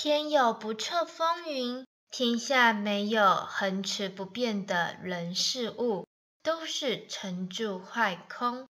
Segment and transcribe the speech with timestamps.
[0.00, 6.06] 天有不测风云天下没有恒持不变的人事物
[6.40, 8.68] 都是成住坏空。